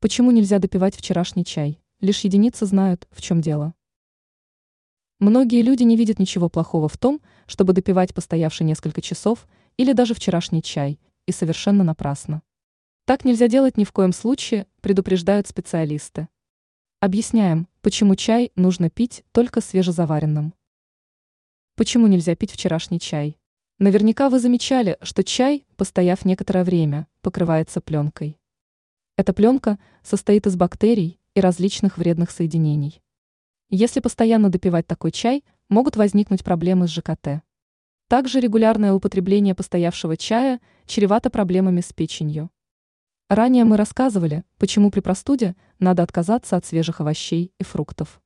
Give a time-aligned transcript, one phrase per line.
[0.00, 1.80] Почему нельзя допивать вчерашний чай?
[2.00, 3.74] Лишь единицы знают, в чем дело.
[5.18, 10.14] Многие люди не видят ничего плохого в том, чтобы допивать постоявший несколько часов или даже
[10.14, 12.42] вчерашний чай, и совершенно напрасно.
[13.06, 16.28] Так нельзя делать ни в коем случае, предупреждают специалисты.
[17.00, 20.54] Объясняем, почему чай нужно пить только свежезаваренным.
[21.74, 23.36] Почему нельзя пить вчерашний чай?
[23.80, 28.37] Наверняка вы замечали, что чай, постояв некоторое время, покрывается пленкой.
[29.18, 33.02] Эта пленка состоит из бактерий и различных вредных соединений.
[33.68, 37.42] Если постоянно допивать такой чай, могут возникнуть проблемы с ЖКТ.
[38.06, 42.48] Также регулярное употребление постоявшего чая чревато проблемами с печенью.
[43.28, 48.22] Ранее мы рассказывали, почему при простуде надо отказаться от свежих овощей и фруктов.